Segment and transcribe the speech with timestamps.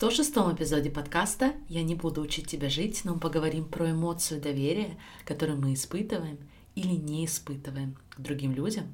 [0.00, 4.96] 106 эпизоде подкаста «Я не буду учить тебя жить», но мы поговорим про эмоцию доверия,
[5.26, 6.38] которую мы испытываем
[6.74, 8.86] или не испытываем к другим людям,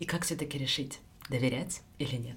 [0.00, 1.00] и как все-таки решить,
[1.30, 2.36] доверять или нет.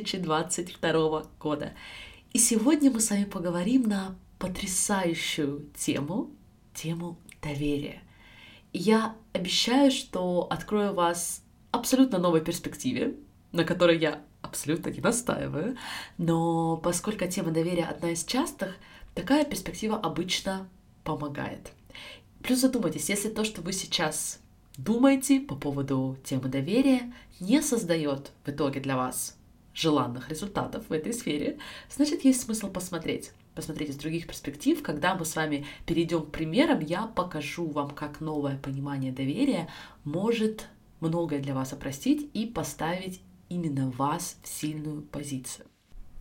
[0.00, 1.72] 2022 года.
[2.32, 6.30] И сегодня мы с вами поговорим на потрясающую тему,
[6.74, 8.02] тему доверия.
[8.72, 13.14] Я обещаю, что открою вас абсолютно новой перспективе,
[13.52, 15.76] на которой я абсолютно не настаиваю,
[16.18, 18.76] но поскольку тема доверия одна из частых,
[19.14, 20.68] такая перспектива обычно
[21.04, 21.72] помогает.
[22.42, 24.40] Плюс задумайтесь, если то, что вы сейчас
[24.76, 29.36] думаете по поводу темы доверия, не создает в итоге для вас
[29.76, 31.58] желанных результатов в этой сфере,
[31.90, 33.32] значит, есть смысл посмотреть.
[33.54, 34.82] Посмотреть из других перспектив.
[34.82, 39.68] Когда мы с вами перейдем к примерам, я покажу вам, как новое понимание доверия
[40.04, 40.68] может
[41.00, 45.66] многое для вас опростить и поставить именно вас в сильную позицию.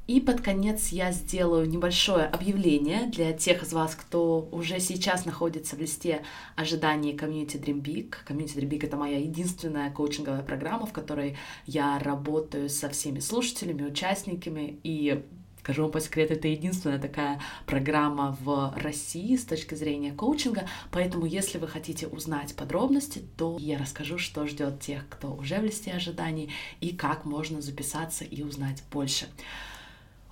[0.07, 5.75] И под конец я сделаю небольшое объявление для тех из вас, кто уже сейчас находится
[5.75, 6.21] в листе
[6.55, 8.13] ожиданий Community Dream Big.
[8.27, 13.83] Community Dream Big— это моя единственная коучинговая программа, в которой я работаю со всеми слушателями,
[13.83, 15.23] участниками и
[15.65, 21.25] Скажу вам по секрету, это единственная такая программа в России с точки зрения коучинга, поэтому
[21.25, 25.91] если вы хотите узнать подробности, то я расскажу, что ждет тех, кто уже в листе
[25.93, 29.25] ожиданий, и как можно записаться и узнать больше.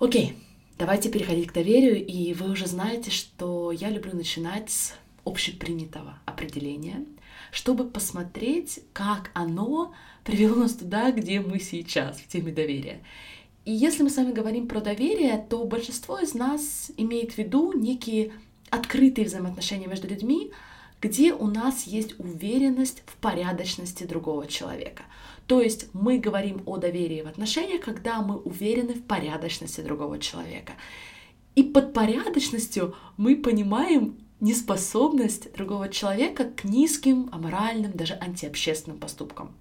[0.00, 0.36] Окей,
[0.76, 7.04] давайте переходить к доверию, и вы уже знаете, что я люблю начинать с общепринятого определения,
[7.52, 9.94] чтобы посмотреть, как оно
[10.24, 13.04] привело нас туда, где мы сейчас, в теме доверия.
[13.64, 17.72] И если мы с вами говорим про доверие, то большинство из нас имеет в виду
[17.72, 18.32] некие
[18.70, 20.50] открытые взаимоотношения между людьми,
[21.04, 25.02] где у нас есть уверенность в порядочности другого человека.
[25.46, 30.72] То есть мы говорим о доверии в отношениях, когда мы уверены в порядочности другого человека.
[31.56, 39.54] И под порядочностью мы понимаем неспособность другого человека к низким, аморальным, даже антиобщественным поступкам.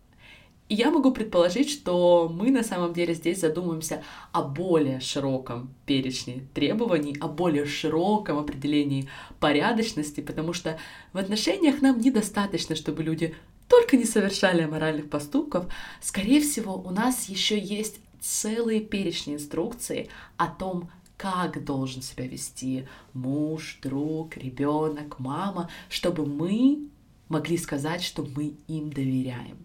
[0.74, 4.02] И я могу предположить, что мы на самом деле здесь задумываемся
[4.32, 9.08] о более широком перечне требований, о более широком определении
[9.40, 10.80] порядочности, потому что
[11.14, 13.36] в отношениях нам недостаточно, чтобы люди
[13.68, 15.72] только не совершали аморальных поступков.
[16.02, 22.88] Скорее всего, у нас еще есть целые перечни инструкций о том, как должен себя вести
[23.14, 26.88] муж, друг, ребенок, мама, чтобы мы
[27.30, 29.60] могли сказать, что мы им доверяем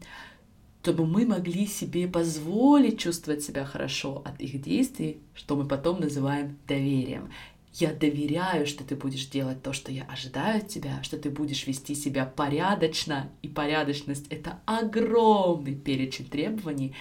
[0.88, 6.56] чтобы мы могли себе позволить чувствовать себя хорошо от их действий, что мы потом называем
[6.66, 7.30] доверием.
[7.74, 11.66] Я доверяю, что ты будешь делать то, что я ожидаю от тебя, что ты будешь
[11.66, 16.94] вести себя порядочно, и порядочность— это огромный перечень требований,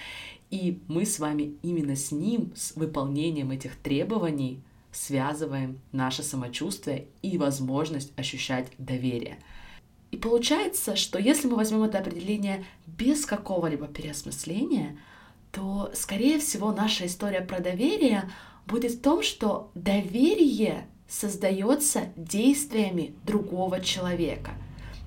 [0.50, 4.62] и мы с вами именно с ним, с выполнением этих требований,
[4.92, 9.38] связываем наше самочувствие и возможность ощущать доверие.
[10.10, 14.98] И получается, что если мы возьмем это определение без какого-либо переосмысления,
[15.52, 18.30] то, скорее всего, наша история про доверие
[18.66, 24.52] будет в том, что доверие создается действиями другого человека.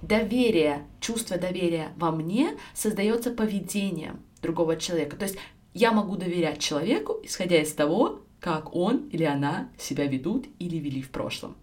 [0.02, 5.16] Доверие, чувство доверия во мне создается поведением другого человека.
[5.16, 5.38] То есть
[5.74, 11.02] я могу доверять человеку, исходя из того, как он или она себя ведут или вели
[11.02, 11.56] в прошлом.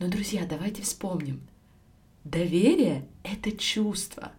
[0.00, 1.40] Но, друзья, давайте вспомним,
[2.24, 4.32] Доверие— это чувство.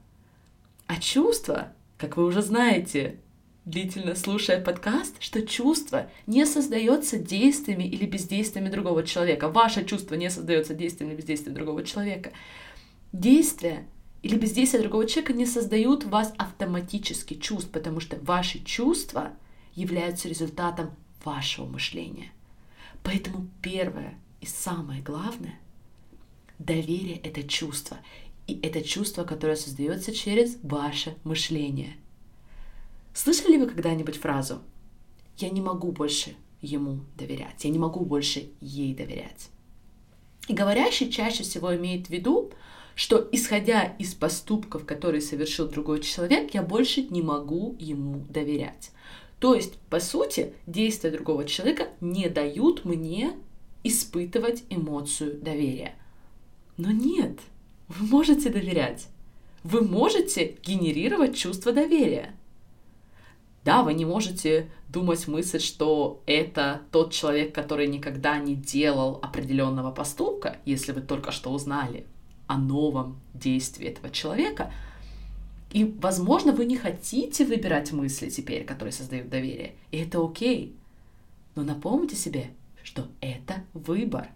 [0.87, 3.19] А чувство, как вы уже знаете,
[3.65, 9.49] длительно слушая подкаст, что чувство не создается действиями или бездействиями другого человека.
[9.49, 12.31] Ваше чувство не создается действиями или бездействием другого человека.
[13.13, 13.85] Действия
[14.21, 19.31] или бездействие другого человека не создают в вас автоматически чувств, потому что ваши чувства
[19.75, 20.91] являются результатом
[21.23, 22.31] вашего мышления.
[23.03, 25.57] Поэтому первое и самое главное—
[26.59, 27.97] Доверие— это чувство.
[28.45, 31.95] И это чувство, которое создается через ваше мышление.
[33.13, 34.59] Слышали ли вы когда-нибудь фразу
[35.37, 39.49] «Я не могу больше ему доверять», «Я не могу больше ей доверять»?
[40.47, 42.51] И говорящий чаще всего имеет в виду,
[42.95, 48.91] что исходя из поступков, которые совершил другой человек, я больше не могу ему доверять.
[49.39, 53.33] То есть, по сути, действия другого человека не дают мне
[53.83, 55.95] испытывать эмоцию доверия.
[56.79, 57.41] Но нет,
[57.89, 59.09] вы можете доверять.
[59.65, 62.33] Вы можете генерировать чувство доверия.
[63.65, 69.91] Да, вы не можете думать мысль, что это тот человек, который никогда не делал определенного
[69.91, 72.05] поступка, если вы только что узнали
[72.47, 74.71] о новом действии этого человека.
[75.73, 79.75] И, возможно, вы не хотите выбирать мысли теперь, которые создают доверие.
[79.91, 80.73] И это окей.
[81.55, 82.51] Но напомните себе,
[82.83, 84.29] что это выбор.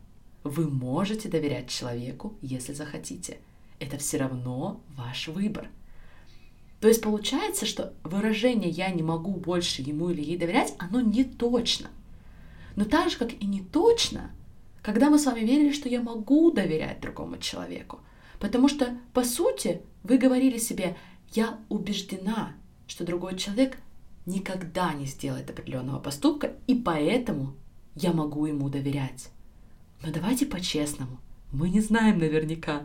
[0.43, 3.37] Вы можете доверять человеку, если захотите.
[3.79, 5.69] Это все равно ваш выбор.
[6.81, 11.23] То есть получается, что выражение «я не могу больше ему или ей доверять», оно не
[11.23, 11.89] точно.
[12.75, 14.31] Но так же, как и не точно,
[14.81, 17.99] когда мы с вами верили, что я могу доверять другому человеку.
[18.39, 20.97] Потому что, по сути, вы говорили себе
[21.31, 22.51] «я убеждена,
[22.85, 23.77] что другой человек
[24.25, 27.55] никогда не сделает определенного поступка, и поэтому
[27.95, 29.29] я могу ему доверять».
[30.03, 31.19] Но давайте по-честному,
[31.51, 32.83] мы не знаем наверняка.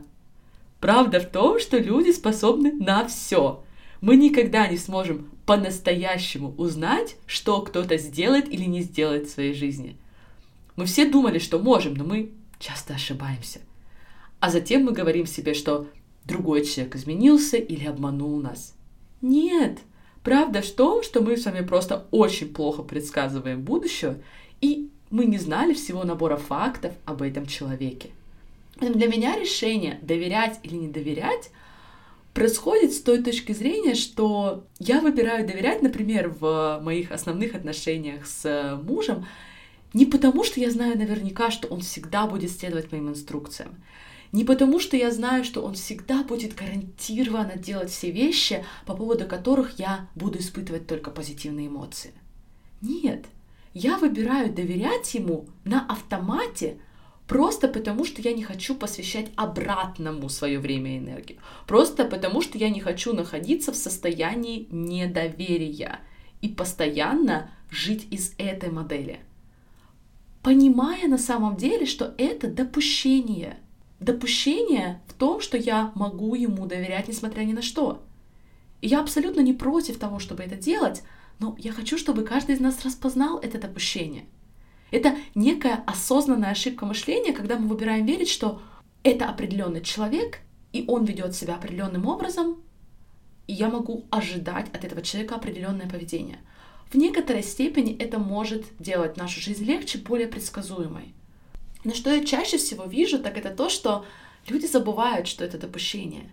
[0.80, 3.64] Правда в том, что люди способны на все–
[4.00, 9.96] мы никогда не сможем по-настоящему узнать, что кто-то сделает или не сделает в своей жизни.
[10.76, 13.60] Мы все думали, что можем, но мы часто ошибаемся.
[14.40, 15.88] А затем мы говорим себе, что
[16.24, 18.76] другой человек изменился или обманул нас.
[19.20, 19.80] Нет,
[20.22, 24.22] правда в том, что мы с вами просто очень плохо предсказываем будущее,
[24.60, 28.10] и мы не знали всего набора фактов об этом человеке.
[28.80, 31.50] Для меня решение доверять или не доверять
[32.32, 38.78] происходит с той точки зрения, что я выбираю доверять, например, в моих основных отношениях с
[38.84, 39.26] мужем,
[39.94, 43.74] не потому, что я знаю наверняка, что он всегда будет следовать моим инструкциям,
[44.30, 49.24] не потому, что я знаю, что он всегда будет гарантированно делать все вещи, по поводу
[49.26, 52.12] которых я буду испытывать только позитивные эмоции.
[52.82, 53.24] Нет,
[53.78, 56.78] я выбираю доверять ему на автомате,
[57.28, 61.38] Просто потому, что я не хочу посвящать обратному свое время и энергию.
[61.66, 66.00] Просто потому, что я не хочу находиться в состоянии недоверия
[66.40, 69.20] и постоянно жить из этой модели.
[70.42, 73.58] Понимая на самом деле, что это допущение.
[74.00, 78.00] Допущение в том, что я могу ему доверять, несмотря ни на что.
[78.80, 81.02] И я абсолютно не против того, чтобы это делать,
[81.38, 84.26] но я хочу, чтобы каждый из нас распознал это допущение–
[84.90, 88.62] это некая осознанная ошибка мышления, когда мы выбираем верить, что
[89.02, 90.38] это определенный человек,
[90.72, 92.62] и он ведет себя определенным образом,
[93.46, 96.38] и я могу ожидать от этого человека определенное поведение.
[96.90, 101.14] В некоторой степени это может делать нашу жизнь легче, более предсказуемой.
[101.84, 104.06] Но что я чаще всего вижу, так это то, что
[104.48, 106.30] люди забывают, что это допущение,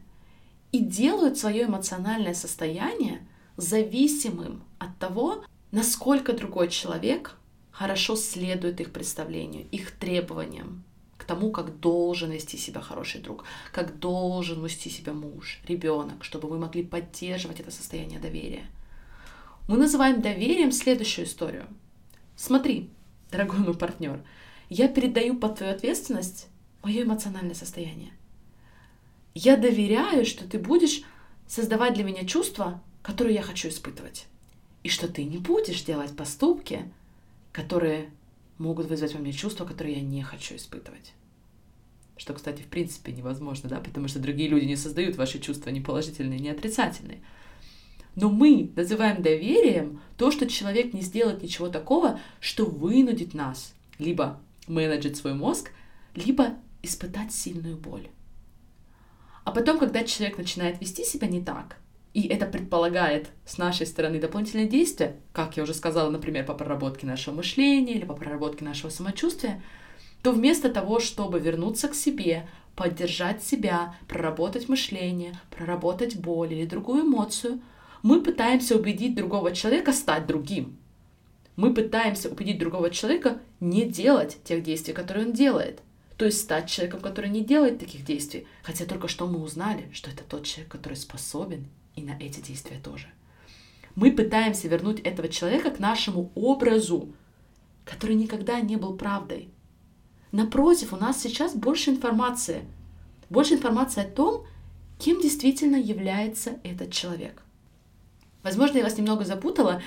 [0.71, 3.25] и делают свое эмоциональное состояние
[3.57, 7.37] зависимым от того, насколько другой человек
[7.71, 10.83] хорошо следует их представлению, их требованиям
[11.17, 16.49] к тому, как должен вести себя хороший друг, как должен вести себя муж, ребенок, чтобы
[16.49, 18.65] вы могли поддерживать это состояние доверия.
[19.67, 21.65] Мы называем доверием следующую историю.
[22.35, 22.89] Смотри,
[23.31, 24.21] дорогой мой партнер,
[24.69, 26.47] я передаю под твою ответственность
[26.83, 28.11] мое эмоциональное состояние.
[29.33, 31.01] Я доверяю, что ты будешь
[31.47, 34.25] создавать для меня чувства, которые я хочу испытывать.
[34.81, 36.91] И что ты не будешь делать поступки,
[37.51, 38.09] которые
[38.57, 41.13] могут вызвать во мне чувства, которые я не хочу испытывать.
[42.17, 45.81] Что, кстати, в принципе невозможно, да, потому что другие люди не создают ваши чувства ни
[45.81, 47.21] положительные, ни отрицательные.
[48.15, 54.41] Но мы называем доверием то, что человек не сделает ничего такого, что вынудит нас либо
[54.67, 55.69] менеджить свой мозг,
[56.15, 58.07] либо испытать сильную боль.
[59.43, 61.77] А потом, когда человек начинает вести себя не так,
[62.15, 67.05] и это предполагает с нашей стороны дополнительные действия, как я уже сказала, например, по проработке
[67.05, 69.61] нашего мышления или по проработке нашего самочувствия,
[70.23, 77.03] то вместо того, чтобы вернуться к себе, поддержать себя, проработать мышление, проработать боль или другую
[77.03, 77.59] эмоцию,
[78.01, 80.77] мы пытаемся убедить другого человека стать другим.
[81.57, 85.81] Мы пытаемся убедить другого человека не делать тех действий, которые он делает.
[86.15, 88.47] То есть стать человеком, который не делает таких действий.
[88.63, 92.79] Хотя только что мы узнали, что это тот человек, который способен и на эти действия
[92.79, 93.07] тоже.
[93.95, 97.13] Мы пытаемся вернуть этого человека к нашему образу,
[97.85, 99.49] который никогда не был правдой.
[100.31, 102.65] Напротив, у нас сейчас больше информации.
[103.29, 104.45] Больше информации о том,
[104.99, 107.41] кем действительно является этот человек.
[108.43, 109.81] Возможно, я вас немного запутала,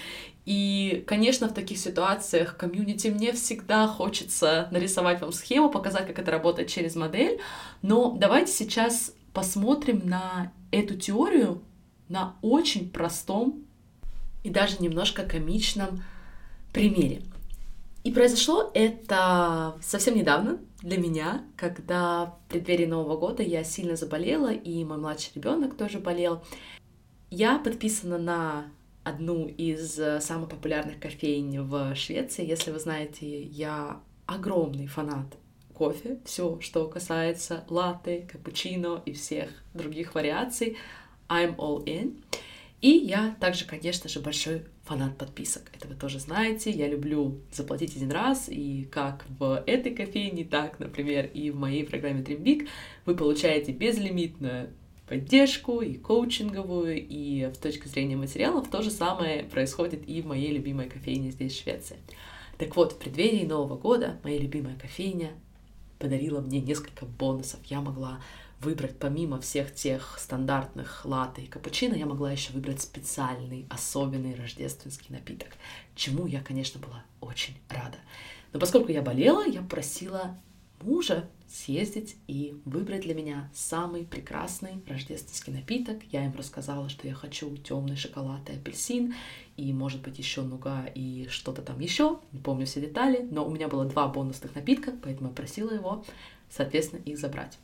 [0.44, 6.30] и, конечно, в таких ситуациях комьюнити мне всегда хочется нарисовать вам схему, показать, как это
[6.30, 7.38] работает через модель,
[7.82, 11.62] но давайте сейчас посмотрим на эту теорию
[12.08, 13.64] на очень простом
[14.42, 16.02] и даже немножко комичном
[16.72, 17.22] примере.
[18.04, 24.52] И произошло это совсем недавно для меня, когда в преддверии Нового года я сильно заболела,
[24.52, 26.42] и мой младший ребенок тоже болел.
[27.30, 28.66] Я подписана на
[29.04, 32.46] одну из э, самых популярных кофейн в Швеции.
[32.46, 35.36] Если вы знаете, я огромный фанат
[35.74, 40.76] кофе, все, что касается латте, капучино и всех других вариаций,
[41.28, 42.22] I'm all in.
[42.80, 45.70] И я также, конечно же, большой фанат подписок.
[45.74, 46.70] Это вы тоже знаете.
[46.70, 51.84] Я люблю заплатить один раз, и как в этой кофейне, так, например, и в моей
[51.84, 52.68] программе Dream Big
[53.04, 54.70] вы получаете безлимитную
[55.08, 60.52] поддержку и коучинговую, и в точке зрения материалов то же самое происходит и в моей
[60.52, 61.96] любимой кофейне здесь, в Швеции.
[62.58, 65.30] Так вот, в преддверии Нового года моя любимая кофейня
[65.98, 67.60] подарила мне несколько бонусов.
[67.64, 68.20] Я могла
[68.60, 75.14] выбрать помимо всех тех стандартных латте и капучино, я могла еще выбрать специальный, особенный рождественский
[75.14, 75.48] напиток,
[75.94, 77.98] чему я, конечно, была очень рада.
[78.52, 80.38] Но поскольку я болела, я просила
[80.80, 85.98] мужа съездить и выбрать для меня самый прекрасный рождественский напиток.
[86.12, 89.14] Я им рассказала, что я хочу темный шоколад и апельсин,
[89.56, 92.20] и, может быть, еще нуга и что-то там еще.
[92.32, 96.04] Не помню все детали, но у меня было два бонусных напитка, поэтому я просила его,
[96.50, 97.58] соответственно, их забрать.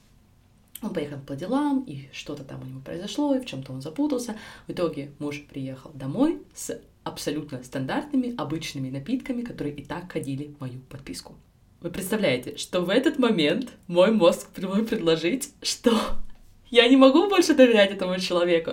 [0.84, 4.36] Он поехал по делам, и что-то там у него произошло, и в чем-то он запутался.
[4.66, 10.60] В итоге муж приехал домой с абсолютно стандартными, обычными напитками, которые и так ходили в
[10.60, 11.36] мою подписку.
[11.80, 15.98] Вы представляете, что в этот момент мой мозг мой предложить, что
[16.70, 18.72] я не могу больше доверять этому человеку.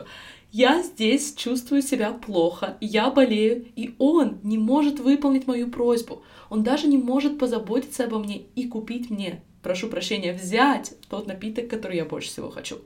[0.51, 6.23] Я здесь чувствую себя плохо, я болею, и он не может выполнить мою просьбу.
[6.49, 11.67] Он даже не может позаботиться обо мне и купить мне прошу прощения, взять тот напиток,
[11.69, 12.81] который я больше всего хочу.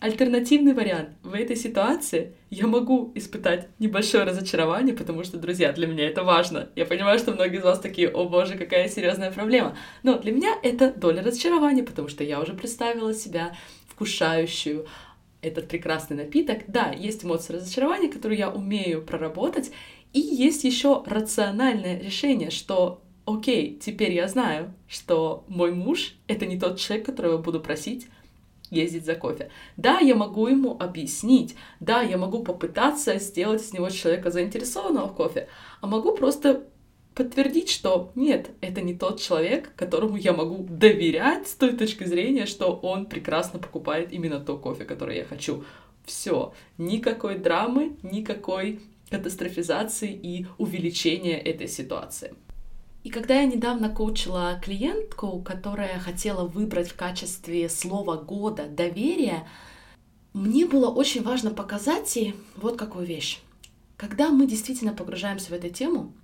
[0.00, 1.10] Альтернативный вариант.
[1.22, 6.68] В этой ситуации я могу испытать небольшое разочарование, потому что, друзья, для меня это важно.
[6.76, 9.78] Я понимаю, что многие из вас такие, о боже, какая серьезная проблема.
[10.02, 13.56] Но для меня это доля разочарования, потому что я уже представила себя
[13.88, 14.86] вкушающую
[15.40, 16.64] этот прекрасный напиток.
[16.66, 19.70] Да, есть эмоции разочарования, которые я умею проработать,
[20.12, 26.58] и есть еще рациональное решение, что окей, теперь я знаю, что мой муж— это не
[26.58, 28.06] тот человек, которого я буду просить
[28.70, 29.50] ездить за кофе.
[29.76, 35.14] Да, я могу ему объяснить, да, я могу попытаться сделать из него человека заинтересованного в
[35.14, 35.48] кофе,
[35.80, 36.64] а могу просто
[37.14, 42.46] подтвердить, что нет, это не тот человек, которому я могу доверять с той точки зрения,
[42.46, 45.64] что он прекрасно покупает именно то кофе, которое я хочу.
[46.04, 52.34] Все, никакой драмы, никакой катастрофизации и увеличения этой ситуации.
[53.04, 59.46] И когда я недавно коучила клиентку, которая хотела выбрать в качестве слова года доверие,
[60.32, 63.40] мне было очень важно показать ей вот какую вещь.
[63.98, 66.14] Когда мы действительно погружаемся в эту тему,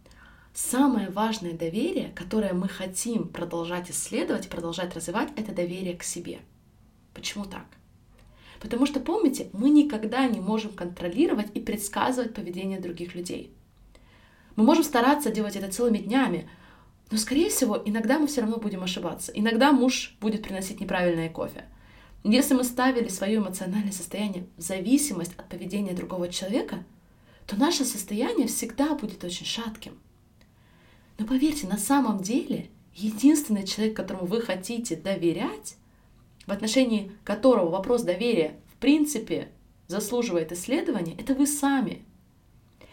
[0.54, 6.38] самое важное доверие, которое мы хотим продолжать исследовать, продолжать развивать, это доверие к себе.
[7.12, 7.66] Почему так?
[8.58, 13.52] Потому что, помните, мы никогда не можем контролировать и предсказывать поведение других людей.
[14.56, 16.48] Мы можем стараться делать это целыми днями,
[17.10, 19.32] но, скорее всего, иногда мы все равно будем ошибаться.
[19.34, 21.64] Иногда муж будет приносить неправильное кофе.
[22.22, 26.84] Если мы ставили свое эмоциональное состояние в зависимость от поведения другого человека,
[27.46, 29.98] то наше состояние всегда будет очень шатким.
[31.18, 35.76] Но поверьте, на самом деле единственный человек, которому вы хотите доверять,
[36.46, 39.48] в отношении которого вопрос доверия в принципе
[39.88, 42.04] заслуживает исследования, это вы сами–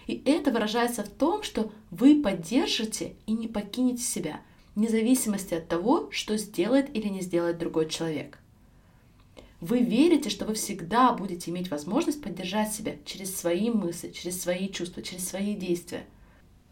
[0.08, 4.42] и это выражается в том, что вы поддержите и не покинете себя,
[4.74, 8.40] вне зависимости от того, что сделает или не сделает другой человек.
[9.60, 14.70] Вы верите, что вы всегда будете иметь возможность поддержать себя через свои мысли, через свои
[14.70, 16.06] чувства, через свои действия.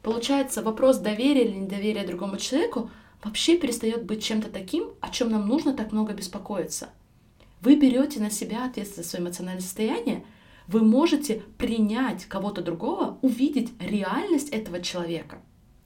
[0.02, 2.92] Получается, вопрос доверия или недоверия другому человеку
[3.24, 6.90] вообще перестает быть чем-то таким, о чем нам нужно так много беспокоиться.
[7.62, 10.24] Вы берете на себя ответственность за свое эмоциональное состояние
[10.68, 15.40] вы можете принять кого-то другого, увидеть реальность этого человека.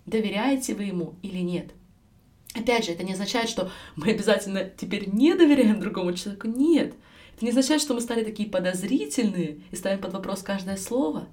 [0.06, 1.72] Доверяете вы ему или нет?
[2.56, 6.48] Опять же, это не означает, что мы обязательно теперь не доверяем другому человеку.
[6.48, 6.96] Нет.
[7.36, 11.28] Это не означает, что мы стали такие подозрительные и ставим под вопрос каждое слово.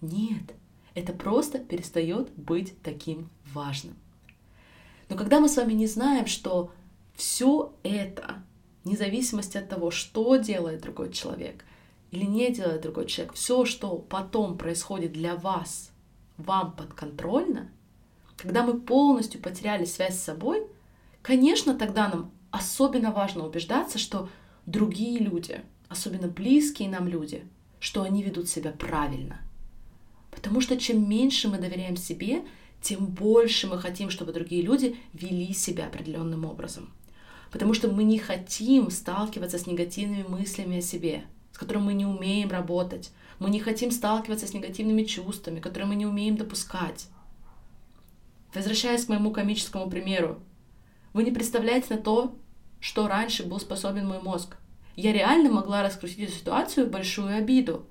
[0.00, 0.54] Нет.
[0.94, 3.94] Это просто перестает быть таким важным.
[5.08, 6.72] Но когда мы с вами не знаем, что
[7.14, 8.42] все это,
[8.84, 11.64] вне зависимости от того, что делает другой человек,
[12.14, 15.90] или не делает другой человек, все, что потом происходит для вас,
[16.36, 17.70] вам подконтрольно,
[18.36, 20.66] когда мы полностью потеряли связь с собой,
[21.22, 24.28] конечно, тогда нам особенно важно убеждаться, что
[24.66, 27.44] другие люди, особенно близкие нам люди,
[27.80, 29.40] что они ведут себя правильно.
[30.30, 32.44] Потому что чем меньше мы доверяем себе,
[32.80, 36.92] тем больше мы хотим, чтобы другие люди вели себя определенным образом.
[37.50, 42.04] Потому что мы не хотим сталкиваться с негативными мыслями о себе, с которыми мы не
[42.04, 43.12] умеем работать.
[43.38, 47.06] Мы не хотим сталкиваться с негативными чувствами, которые мы не умеем допускать.
[48.52, 50.40] Возвращаясь к моему комическому примеру,
[51.12, 52.34] вы не представляете на то,
[52.80, 54.56] что раньше был способен мой мозг.
[54.96, 57.86] Я реально могла раскрутить эту ситуацию большую обиду,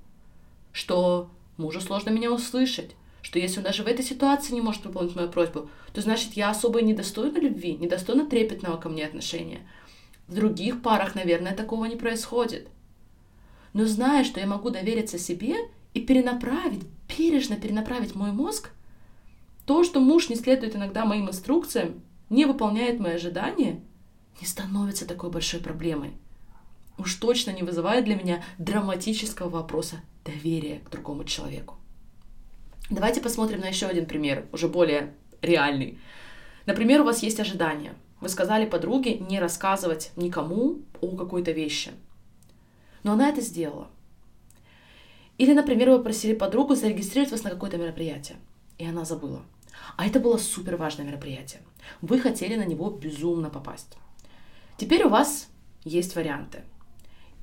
[0.74, 5.16] что мужу сложно меня услышать, что если он даже в этой ситуации не может выполнить
[5.16, 9.62] мою просьбу, то значит я особо недостойна любви, недостойна трепетного ко мне отношения.
[10.28, 12.68] В других парах, наверное, такого не происходит.
[13.74, 15.56] Но зная, что я могу довериться себе
[15.94, 16.84] и перенаправить,
[17.18, 18.70] бережно перенаправить мой мозг,
[19.66, 23.80] то, что муж не следует иногда моим инструкциям, не выполняет мои ожидания,
[24.42, 26.12] не становится такой большой проблемой.
[26.98, 31.76] Уж точно не вызывает для меня драматического вопроса доверия к другому человеку.
[32.90, 35.98] Давайте посмотрим на еще один пример, уже более реальный.
[36.66, 37.96] Например, у вас есть ожидания.
[38.22, 41.92] Вы сказали подруге не рассказывать никому о какой-то вещи.
[43.04, 43.90] Но она это сделала.
[45.38, 48.38] Или, например, вы просили подругу зарегистрировать вас на какое-то мероприятие,
[48.78, 49.42] и она забыла.
[49.98, 51.62] А это было супер важное мероприятие.
[52.02, 53.98] Вы хотели на него безумно попасть.
[54.78, 55.50] Теперь у вас
[55.84, 56.64] есть варианты.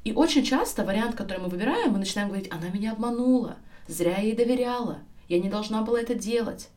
[0.04, 4.22] И очень часто вариант, который мы выбираем, мы начинаем говорить, она меня обманула, зря я
[4.22, 6.70] ей доверяла, я не должна была это делать.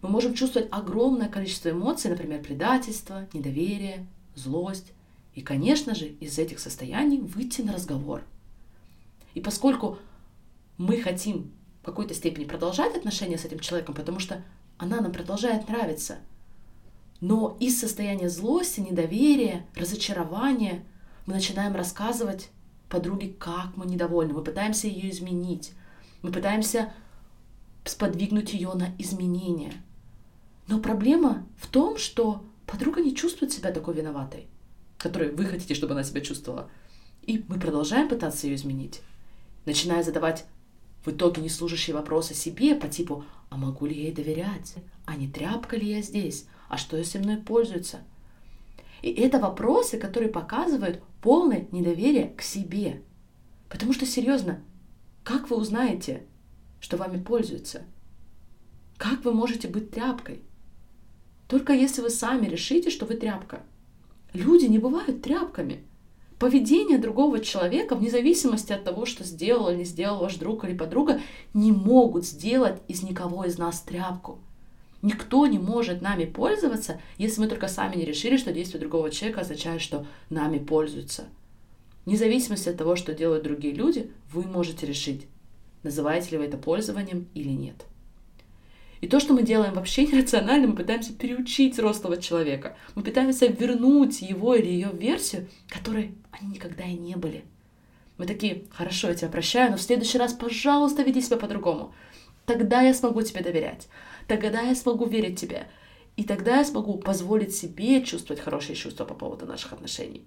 [0.00, 4.92] Мы можем чувствовать огромное количество эмоций, например, предательство, недоверие, злость.
[5.34, 8.22] И, конечно же, из этих состояний выйти на разговор.
[9.34, 9.98] И поскольку
[10.76, 14.42] мы хотим в какой-то степени продолжать отношения с этим человеком, потому что
[14.78, 16.18] она нам продолжает нравиться,
[17.20, 20.84] но из состояния злости, недоверия, разочарования
[21.26, 22.50] мы начинаем рассказывать
[22.88, 24.34] подруге, как мы недовольны.
[24.34, 25.72] Мы пытаемся ее изменить.
[26.20, 26.92] Мы пытаемся
[27.84, 29.72] сподвигнуть ее на изменения.
[30.68, 34.46] Но проблема в том, что подруга не чувствует себя такой виноватой,
[35.02, 36.70] которой вы хотите, чтобы она себя чувствовала.
[37.22, 39.00] И мы продолжаем пытаться ее изменить,
[39.64, 40.44] начиная задавать
[41.04, 44.74] в итоге неслужащие вопросы себе по типу «А могу ли я ей доверять?
[45.04, 46.46] А не тряпка ли я здесь?
[46.68, 48.00] А что если мной пользуются?»
[49.02, 53.02] И это вопросы, которые показывают полное недоверие к себе.
[53.68, 54.62] Потому что, серьезно,
[55.24, 56.24] как вы узнаете,
[56.80, 57.82] что вами пользуются?
[58.96, 60.42] Как вы можете быть тряпкой?
[61.48, 63.62] Только если вы сами решите, что вы тряпка.
[64.32, 65.84] Люди не бывают тряпками.
[66.38, 70.76] Поведение другого человека, вне зависимости от того, что сделал или не сделал ваш друг или
[70.76, 71.20] подруга,
[71.54, 74.38] не могут сделать из никого из нас тряпку.
[75.02, 79.42] Никто не может нами пользоваться, если мы только сами не решили, что действие другого человека
[79.42, 81.26] означает, что нами пользуются.
[82.06, 85.26] Вне зависимости от того, что делают другие люди, вы можете решить,
[85.82, 87.84] называете ли вы это пользованием или нет.
[89.02, 92.76] И то, что мы делаем вообще нерационально, мы пытаемся переучить взрослого человека.
[92.94, 97.44] Мы пытаемся вернуть его или ее версию, которой они никогда и не были.
[98.16, 101.94] Мы такие, хорошо, я тебя прощаю, но в следующий раз, пожалуйста, веди себя по-другому.
[102.46, 103.88] Тогда я смогу тебе доверять
[104.26, 105.68] тогда я смогу верить тебе.
[106.16, 110.26] И тогда я смогу позволить себе чувствовать хорошие чувства по поводу наших отношений.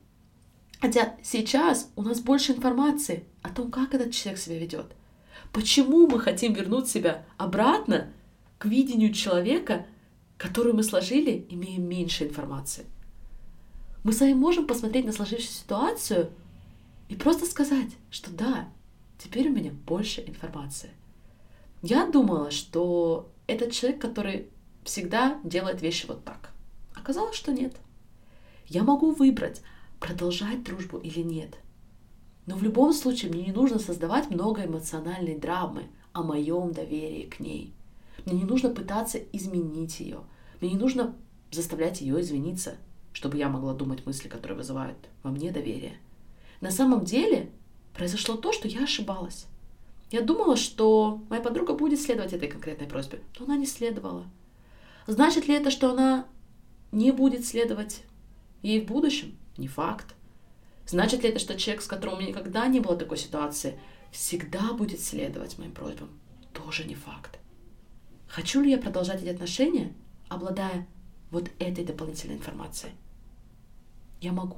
[0.81, 4.87] Хотя сейчас у нас больше информации о том, как этот человек себя ведет.
[5.51, 8.11] Почему мы хотим вернуть себя обратно
[8.65, 9.85] к видению человека,
[10.37, 12.85] который мы сложили, имея меньше информации.
[14.03, 16.31] Мы с вами можем посмотреть на сложившуюся ситуацию
[17.07, 18.67] и просто сказать, что да,
[19.19, 20.89] теперь у меня больше информации.
[21.83, 24.47] Я думала, что этот человек, который
[24.83, 26.49] всегда делает вещи вот так.
[26.95, 27.75] Оказалось, что нет.
[28.65, 29.61] Я могу выбрать,
[29.99, 31.53] продолжать дружбу или нет.
[32.47, 37.39] Но в любом случае мне не нужно создавать много эмоциональной драмы о моем доверии к
[37.39, 37.74] ней.
[38.25, 40.21] Мне не нужно пытаться изменить ее.
[40.59, 41.15] Мне не нужно
[41.51, 42.77] заставлять ее извиниться,
[43.13, 45.97] чтобы я могла думать мысли, которые вызывают во мне доверие.
[46.61, 47.51] На самом деле
[47.93, 49.45] произошло то, что я ошибалась.
[50.11, 54.25] Я думала, что моя подруга будет следовать этой конкретной просьбе, но она не следовала.
[55.07, 56.25] Значит ли это, что она
[56.91, 58.03] не будет следовать
[58.61, 59.37] ей в будущем?
[59.57, 60.15] Не факт.
[60.87, 63.79] Значит ли это, что человек, с которым у меня никогда не было такой ситуации,
[64.11, 66.09] всегда будет следовать моим просьбам?
[66.53, 67.39] Тоже не факт.
[68.27, 69.93] Хочу ли я продолжать эти отношения,
[70.27, 70.87] обладая
[71.31, 72.93] вот этой дополнительной информацией?
[74.21, 74.57] Я могу.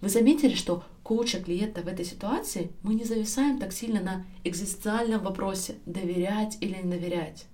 [0.00, 5.22] Вы заметили, что коуча клиента в этой ситуации мы не зависаем так сильно на экзистенциальном
[5.22, 7.46] вопросе доверять или не доверять.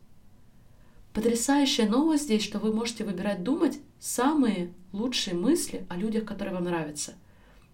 [1.13, 6.65] Потрясающая новость здесь, что вы можете выбирать думать самые лучшие мысли о людях, которые вам
[6.65, 7.15] нравятся.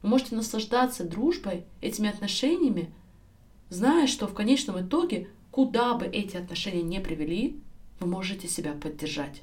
[0.03, 2.93] Вы можете наслаждаться дружбой, этими отношениями,
[3.71, 7.61] зная, что в конечном итоге куда бы эти отношения не привели,
[8.01, 9.41] вы можете себя поддержать.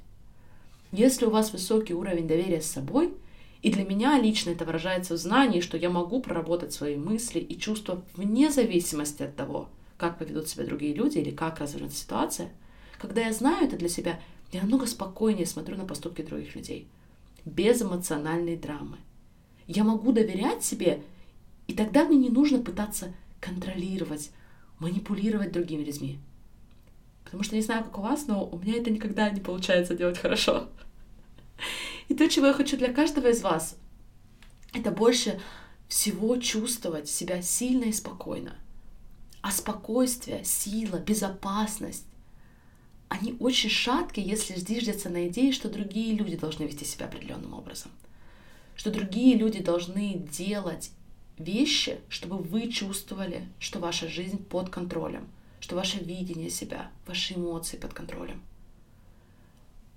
[0.91, 3.13] Если у вас высокий уровень доверия с собой,
[3.62, 7.58] и для меня лично это выражается в знании, что я могу проработать свои мысли и
[7.58, 12.50] чувства вне зависимости от того, как поведут себя другие люди или как развернется ситуация,
[13.00, 14.19] когда я знаю это для себя,
[14.52, 16.89] я намного спокойнее смотрю на поступки других людей,
[17.45, 18.97] без эмоциональной драмы.
[19.65, 21.04] Я могу доверять себе,
[21.67, 24.32] и тогда мне не нужно пытаться контролировать,
[24.82, 26.20] манипулировать другими людьми.
[27.24, 30.17] Потому что не знаю, как у вас, но у меня это никогда не получается делать
[30.17, 30.67] хорошо.
[32.10, 33.78] И то, чего я хочу для каждого из вас,
[34.74, 35.39] это больше
[35.88, 38.56] всего чувствовать себя сильно и спокойно.
[39.41, 42.06] А спокойствие, сила, безопасность,
[43.08, 47.91] они очень шаткие, если зиждятся на идее, что другие люди должны вести себя определенным образом.
[48.76, 50.91] Что другие люди должны делать
[51.38, 55.28] вещи, чтобы вы чувствовали, что ваша жизнь под контролем,
[55.60, 58.41] что ваше видение себя, ваши эмоции под контролем.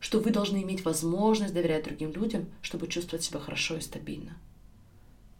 [0.00, 4.36] Что вы должны иметь возможность доверять другим людям, чтобы чувствовать себя хорошо и стабильно.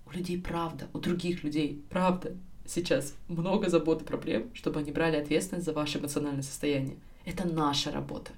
[0.07, 5.17] У людей правда, у других людей правда сейчас много забот и проблем, чтобы они брали
[5.17, 6.97] ответственность за ваше эмоциональное состояние.
[7.25, 8.33] Это наша работа.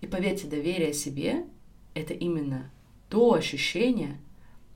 [0.00, 1.44] И поверьте, доверие себе—
[1.94, 2.70] это именно
[3.08, 4.18] то ощущение,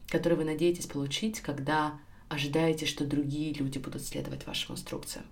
[0.08, 5.24] которое вы надеетесь получить, когда ожидаете, что другие люди будут следовать вашим инструкциям.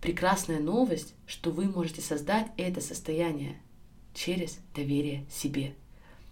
[0.00, 3.60] Прекрасная новость, что вы можете создать это состояние
[4.14, 5.74] через доверие себе.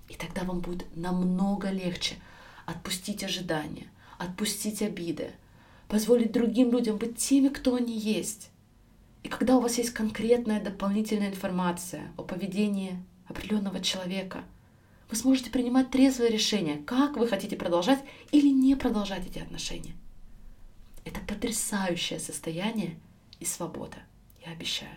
[0.09, 2.17] И тогда вам будет намного легче
[2.67, 3.87] отпустить ожидания,
[4.19, 5.31] отпустить обиды,
[5.89, 8.51] позволить другим людям быть теми, кто они есть.
[9.23, 14.45] И когда у вас есть конкретная дополнительная информация о поведении определенного человека,
[15.11, 17.99] вы сможете принимать трезвое решение, как вы хотите продолжать
[18.31, 19.95] или не продолжать эти отношения.
[21.05, 22.97] Это потрясающее состояние
[23.41, 23.97] и свобода,
[24.45, 24.95] я обещаю.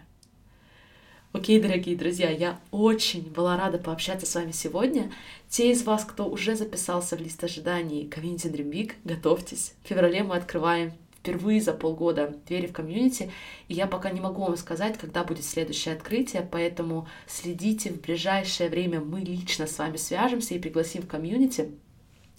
[1.32, 5.12] Окей, дорогие друзья, я очень была рада пообщаться с вами сегодня.
[5.50, 9.74] Те из вас, кто уже записался в лист ожиданий Community Dream Big, готовьтесь.
[9.84, 13.32] В феврале мы открываем впервые за полгода двери в комьюнити,
[13.70, 18.70] и я пока не могу вам сказать, когда будет следующее открытие, поэтому следите, в ближайшее
[18.70, 21.72] время мы лично с вами свяжемся и пригласим в комьюнити.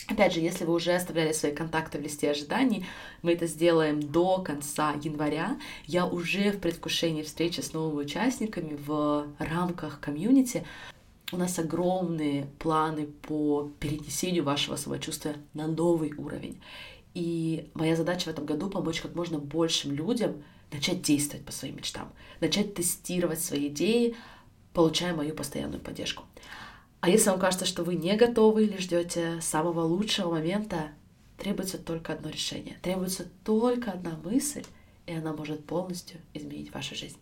[0.06, 2.84] Опять же, если вы уже оставляли свои контакты в листе ожиданий,
[3.22, 5.56] мы это сделаем до конца января.
[5.86, 10.66] Я уже в предвкушении встречи с новыми участниками в рамках комьюнити.
[11.32, 16.60] У нас огромные планы по перенесению вашего самочувствия на новый уровень.
[17.14, 21.76] И моя задача в этом году помочь как можно большим людям начать действовать по своим
[21.76, 24.16] мечтам, начать тестировать свои идеи,
[24.72, 26.24] получая мою постоянную поддержку.
[27.00, 30.88] А если вам кажется, что вы не готовы или ждете самого лучшего момента,
[31.38, 34.64] требуется только одно решение, требуется только одна мысль,
[35.06, 37.18] и она может полностью изменить вашу жизнь.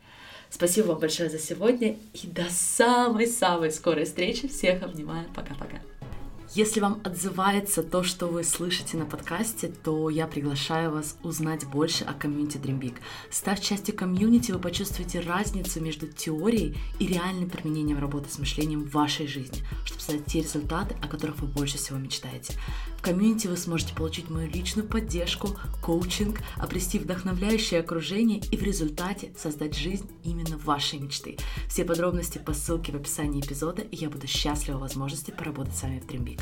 [0.49, 4.49] Спасибо вам большое за сегодня и до самой-самой скорой встречи.
[4.49, 5.27] Всех обнимаю.
[5.35, 5.81] Пока-пока.
[6.55, 12.05] Если вам отзывается то, что вы слышите на подкасте, то я приглашаю вас узнать больше
[12.05, 12.97] о комьюнити Dream Big.
[13.31, 18.93] Став частью комьюнити, вы почувствуете разницу между теорией и реальным применением работы с мышлением в
[18.93, 22.53] вашей жизни, чтобы создать те результаты, о которых вы больше всего мечтаете.
[22.99, 29.33] В комьюнити вы сможете получить мою личную поддержку, коучинг, обрести вдохновляющее окружение и в результате
[29.39, 31.39] создать жизнь именно вашей мечты.
[31.67, 35.99] Все подробности по ссылке в описании эпизода, и я буду счастлива возможности поработать с вами
[35.99, 36.42] в Dream Big.